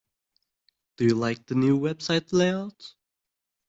[0.97, 2.95] Do you like the new website layout?